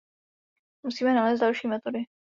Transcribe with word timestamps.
Musíme 0.83 1.13
nalézt 1.13 1.41
další 1.41 1.67
metody. 1.67 2.07